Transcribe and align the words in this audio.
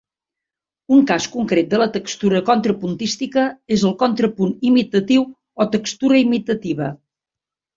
Un 0.95 1.01
cas 1.11 1.25
concret 1.33 1.67
de 1.73 1.81
la 1.81 1.87
textura 1.97 2.41
contrapuntística 2.47 3.43
és 3.77 3.83
el 3.91 3.95
contrapunt 4.01 4.57
imitatiu 4.71 5.29
o 5.63 5.69
textura 5.77 6.25
imitativa. 6.27 6.91